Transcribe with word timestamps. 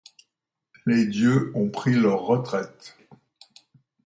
Les 0.87 1.05
dieux 1.05 1.51
ont 1.53 1.69
pris 1.69 1.93
leur 1.93 2.21
retraite. 2.21 2.97